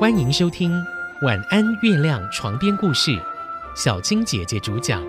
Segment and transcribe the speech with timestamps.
[0.00, 0.72] 欢迎收听
[1.26, 3.20] 《晚安月亮》床边故事，
[3.76, 5.04] 小青姐姐主讲。《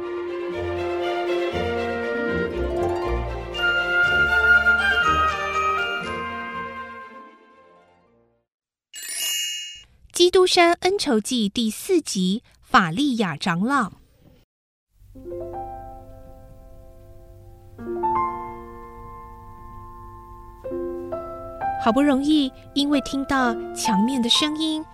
[10.11, 13.93] 基督山恩仇记》第四集：法利亚长老。
[21.83, 24.85] 好不容易，因为听到墙面的声音，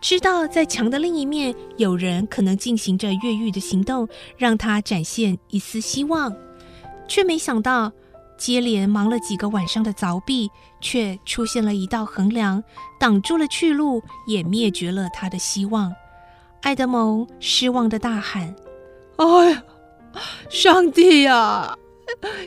[0.00, 4.08] 知道在墙的另一面有人可能进行着越狱的行动，
[4.38, 6.34] 让他展现一丝希望，
[7.06, 7.92] 却没想到
[8.38, 12.64] 接连忙了几个晚上的凿壁，却出现了一道横梁，
[12.98, 15.92] 挡住了去路，也灭绝了他的希望。
[16.62, 18.56] 爱德蒙失望的大喊
[19.16, 19.62] ：“哎呀，
[20.48, 21.76] 上帝呀，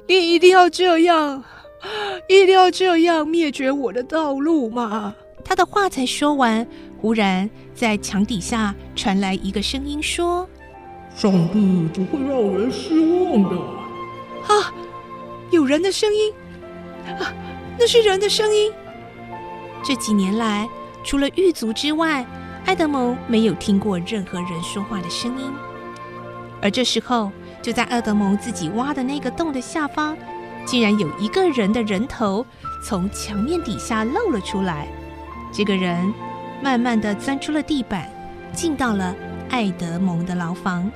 [0.08, 1.44] 你一定要这样！”
[2.28, 5.16] 一定要这样灭绝我的道路吗？
[5.44, 6.68] 他的话才说完，
[7.02, 10.48] 忽然在墙底下传来一个声音说
[11.16, 13.56] ：“上帝不会让人失望的。”
[14.54, 14.74] 啊，
[15.50, 16.32] 有人的声音
[17.08, 17.34] 啊，
[17.80, 18.72] 那是人的声音。
[19.84, 20.70] 这几年来，
[21.04, 22.26] 除了狱卒之外，
[22.66, 25.52] 埃德蒙没有听过任何人说话的声音。
[26.62, 30.16] 而这时候，就在埃德蒙自己挖的那个洞的下方。
[30.66, 32.46] 竟然有一个人的人头
[32.84, 34.88] 从墙面底下露了出来。
[35.52, 36.14] 这个人
[36.62, 38.10] 慢慢的钻出了地板，
[38.54, 39.16] 进到了
[39.50, 40.90] 爱德蒙的牢房。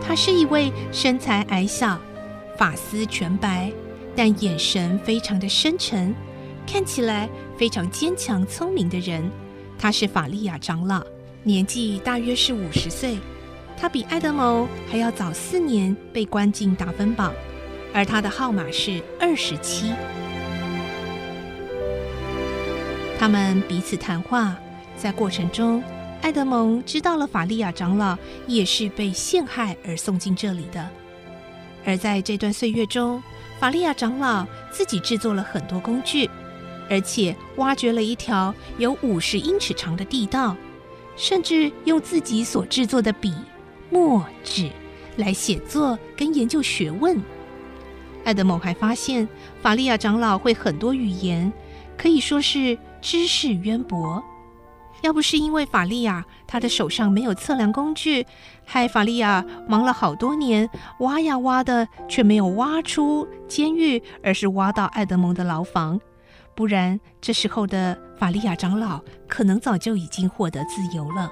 [0.00, 1.98] 他是一位身材矮小、
[2.58, 3.72] 发丝全白，
[4.16, 6.14] 但眼神非常的深沉，
[6.66, 9.30] 看起来非常坚强聪明的人。
[9.78, 11.02] 他是法利亚长老，
[11.42, 13.18] 年纪大约是五十岁。
[13.76, 17.32] 他比埃德蒙还要早四年被关进达芬堡，
[17.92, 19.92] 而他的号码是二十七。
[23.18, 24.56] 他们彼此谈话，
[24.96, 25.82] 在过程中，
[26.22, 28.16] 埃德蒙知道了法利亚长老
[28.46, 30.88] 也是被陷害而送进这里的。
[31.84, 33.20] 而在这段岁月中，
[33.58, 36.30] 法利亚长老自己制作了很多工具，
[36.88, 40.56] 而且挖掘了一条有五十英尺长的地道，
[41.16, 43.34] 甚至用自己所制作的笔。
[43.92, 44.70] 墨纸
[45.16, 47.22] 来写作跟研究学问。
[48.24, 49.28] 爱德蒙还发现，
[49.60, 51.52] 法利亚长老会很多语言，
[51.98, 54.24] 可以说是知识渊博。
[55.02, 58.24] 要不是因为法利亚他的手上没有测量工具，
[58.64, 60.70] 害法利亚忙了好多年，
[61.00, 66.00] 挖呀挖的，却没有挖出监狱，而是挖到爱德蒙的牢房。
[66.54, 71.30] 不然，这时候的法利亚长老可能早就已经获得自由了。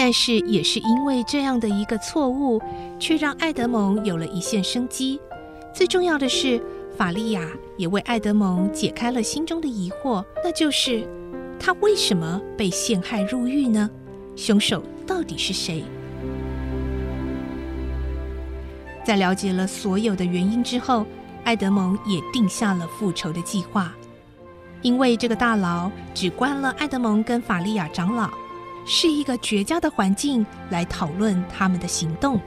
[0.00, 2.62] 但是，也是因为这样的一个错误，
[3.00, 5.20] 却让爱德蒙有了一线生机。
[5.74, 6.62] 最重要的是，
[6.96, 7.42] 法利亚
[7.76, 11.04] 也为爱德蒙解开了心中的疑惑，那就是
[11.58, 13.90] 他为什么被陷害入狱呢？
[14.36, 15.82] 凶手到底是谁？
[19.04, 21.04] 在了解了所有的原因之后，
[21.42, 23.92] 爱德蒙也定下了复仇的计划。
[24.80, 28.30] 因为这个大牢只关了爱德蒙跟法利亚长老。
[28.88, 32.40] 是一个绝佳的环境来讨论他们的行动。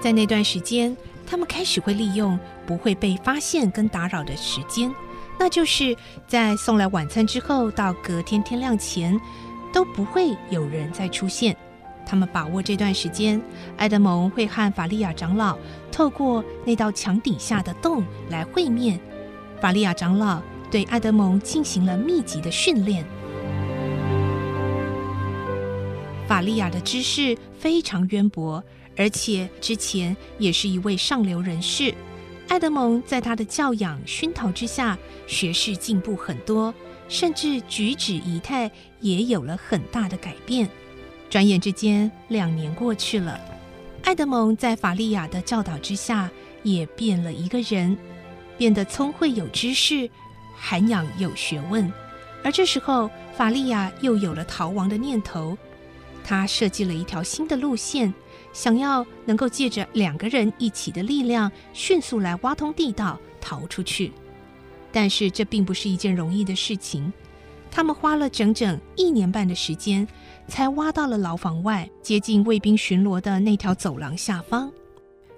[0.00, 0.96] 在那段时间，
[1.26, 4.94] 他们开始会利用不会被发现跟打扰的时间，
[5.36, 5.96] 那就是
[6.28, 9.20] 在送来晚餐之后到隔天天亮前，
[9.72, 11.56] 都不会有人再出现。
[12.06, 13.42] 他们把握这段时间，
[13.78, 15.58] 埃德蒙会和法利亚长老
[15.90, 19.00] 透过那道墙底下的洞来会面。
[19.60, 20.40] 法利亚长老
[20.70, 23.04] 对埃德蒙进行了密集的训练。
[26.26, 28.62] 法利亚的知识非常渊博，
[28.96, 31.94] 而且之前也是一位上流人士。
[32.48, 36.74] 爱德蒙在他的教养熏陶之下，学识进步很多，
[37.08, 38.70] 甚至举止仪态
[39.00, 40.68] 也有了很大的改变。
[41.30, 43.40] 转眼之间，两年过去了，
[44.02, 46.28] 爱德蒙在法利亚的教导之下，
[46.62, 47.96] 也变了一个人，
[48.58, 50.08] 变得聪慧有知识，
[50.56, 51.92] 涵养有学问。
[52.42, 55.56] 而这时候，法利亚又有了逃亡的念头。
[56.28, 58.12] 他设计了一条新的路线，
[58.52, 64.10] 想要能够借着两个人一起的力量，迅速来挖通地道逃出去。
[64.90, 67.12] 但是这并不是一件容易的事情。
[67.70, 70.04] 他们花了整整一年半的时间，
[70.48, 74.72] 才挖到了牢房外接近卫兵巡逻的那条走廊下方。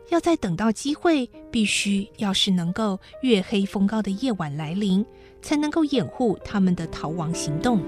[0.08, 5.05] 要再等到机会，必须要是能够月黑风高的夜晚来临，
[5.43, 7.82] 才能够掩护他们的逃亡行动。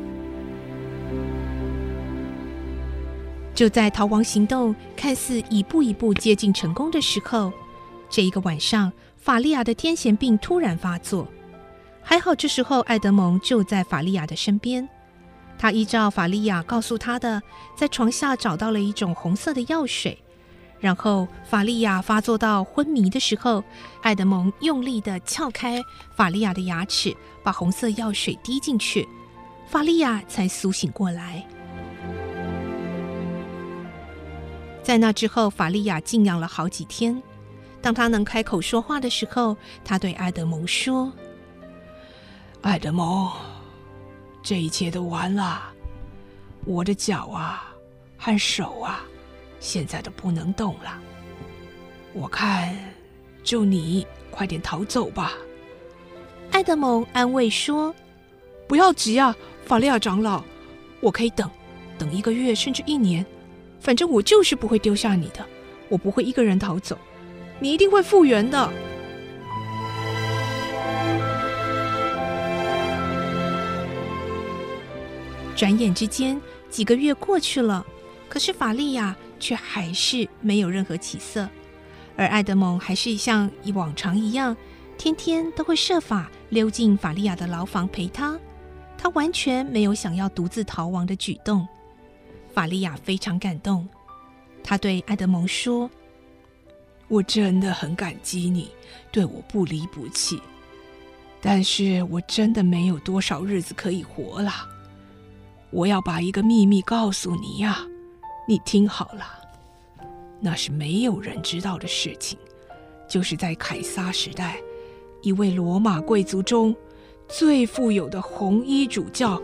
[3.60, 7.52] 就在逃亡行动看似一步一步接近成功的时候，
[8.08, 11.28] 这一个晚上，法利亚的癫痫病突然发作。
[12.00, 14.88] 还好这时候艾德蒙就在法利亚的身边，
[15.58, 17.42] 他依照法利亚告诉他的，
[17.76, 20.18] 在床下找到了一种红色的药水。
[20.78, 23.62] 然后法利亚发作到昏迷的时候，
[24.00, 25.82] 艾德蒙用力地撬开
[26.16, 29.06] 法利亚的牙齿，把红色药水滴进去，
[29.68, 31.46] 法利亚才苏醒过来。
[34.82, 37.22] 在那之后，法利亚静养了好几天。
[37.82, 41.12] 当他能开口说话的时候，他对埃德蒙说
[42.62, 43.30] ：“埃德蒙，
[44.42, 45.62] 这一切都完了，
[46.64, 47.74] 我的脚啊
[48.18, 49.04] 和手啊。”
[49.60, 50.98] 现在都不能动了，
[52.14, 52.74] 我看，
[53.44, 55.34] 就你快点逃走吧。
[56.52, 57.94] 埃德蒙安慰说
[58.66, 59.36] ：“不要急啊，
[59.66, 60.42] 法利亚长老，
[61.00, 61.50] 我可以等，
[61.98, 63.24] 等一个月甚至一年，
[63.80, 65.44] 反正我就是不会丢下你的，
[65.88, 66.96] 我不会一个人逃走，
[67.58, 68.70] 你一定会复原的。”
[75.56, 77.84] 转眼之间，几个月过去了，
[78.28, 79.16] 可是法利亚。
[79.42, 81.48] 却还是没有任何起色，
[82.14, 84.54] 而爱德蒙还是像以往常一样，
[84.98, 88.38] 天天都会设法溜进法利亚的牢房陪他。
[88.98, 91.66] 他完全没有想要独自逃亡的举动。
[92.52, 93.88] 法利亚非常感动，
[94.62, 95.90] 他对爱德蒙说
[97.08, 98.70] ：“我真的很感激你
[99.10, 100.40] 对我不离不弃，
[101.40, 104.52] 但是我真的没有多少日子可以活了。
[105.70, 107.86] 我要把一个秘密告诉你呀。”
[108.48, 109.24] 你听好了，
[110.40, 112.36] 那是没有人知道的事情。
[113.08, 114.56] 就是在凯撒时代，
[115.22, 116.74] 一位罗马贵族中
[117.28, 119.40] 最富有的红衣主教，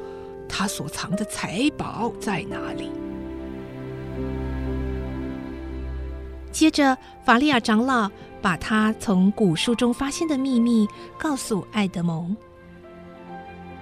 [0.49, 2.91] 他所藏的财宝在哪里？
[6.51, 8.11] 接着，法利亚长老
[8.41, 10.89] 把他从古书中发现的秘密
[11.19, 12.35] 告诉爱德蒙。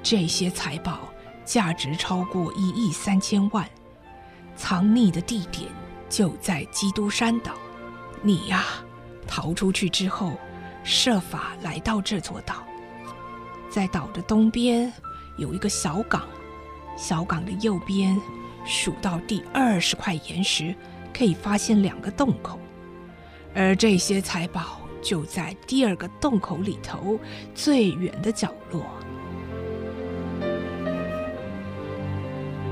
[0.03, 1.09] 这些财宝
[1.45, 3.65] 价值超过一亿三千万。
[4.57, 5.71] 藏匿的地点
[6.09, 7.53] 就在基督山岛。
[8.23, 8.65] 你呀，
[9.27, 10.33] 逃出去之后，
[10.83, 12.65] 设法来到这座岛。
[13.69, 14.93] 在岛的东边
[15.37, 16.23] 有一个小港，
[16.97, 18.21] 小港的右边
[18.65, 20.75] 数到第二十块岩石，
[21.17, 22.59] 可以发现两个洞口。
[23.55, 27.19] 而这些财宝就在第二个洞口里头
[27.55, 28.85] 最远的角落。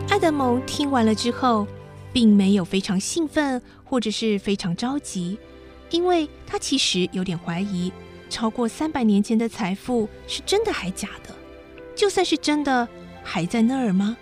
[0.08, 1.66] 爱德蒙听完了之后，
[2.12, 5.38] 并没有非常兴奋或者是非常着急，
[5.90, 7.92] 因为他其实有点怀疑，
[8.28, 11.34] 超过三百年前的财富是真的还假的？
[11.94, 12.88] 就算是真的，
[13.22, 14.16] 还在那儿吗？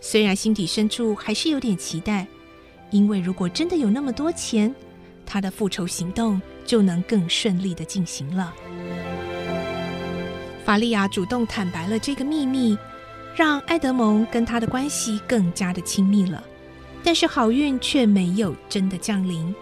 [0.00, 2.26] 虽然心底深处还是有点期待，
[2.90, 4.74] 因为如果真的有那么多钱，
[5.26, 8.54] 他的复仇行动就能更顺利的进行了。
[10.64, 12.76] 法利亚主动坦白了这个秘密。
[13.36, 16.42] 让埃德蒙跟他的关系更加的亲密了，
[17.02, 19.54] 但是好运却没有真的降临。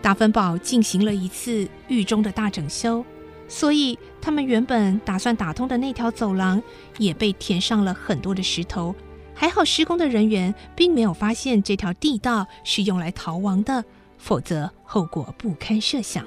[0.00, 3.04] 达芬堡进行了一次狱中的大整修，
[3.50, 6.62] 所以他们原本打算打通的那条走廊
[6.98, 8.94] 也被填上了很多的石头。
[9.34, 13.84] 还好施工的人员并没有发现这条地道是用来逃亡的，
[14.18, 16.24] 否则后果不堪设想。